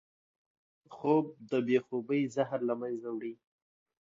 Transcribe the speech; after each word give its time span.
خوب 0.95 1.25
د 1.49 1.51
بې 1.67 1.77
خوبۍ 1.85 2.21
زهر 2.35 2.59
له 2.69 2.73
منځه 2.81 3.09
وړي 3.15 3.33